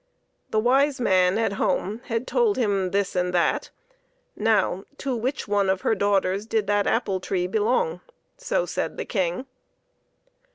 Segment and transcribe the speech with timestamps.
[0.49, 3.69] The wise man at home had told him this and that;
[4.35, 8.01] now to which one of her daugh ters did the apple tree belong?
[8.35, 9.45] so said the King.